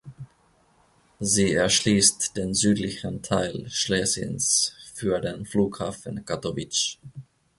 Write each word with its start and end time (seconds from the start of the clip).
Sie 1.19 1.53
erschließt 1.53 2.35
den 2.35 2.55
südlichen 2.55 3.21
Teil 3.21 3.69
Schlesiens 3.69 4.73
für 4.95 5.21
den 5.21 5.45
Flughafen 5.45 6.25
Katowice. 6.25 6.97